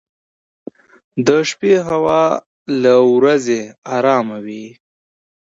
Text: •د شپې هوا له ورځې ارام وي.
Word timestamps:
•د 1.27 1.29
شپې 1.49 1.73
هوا 1.89 2.23
له 2.83 2.93
ورځې 3.13 3.61
ارام 3.95 4.27
وي. 4.45 4.65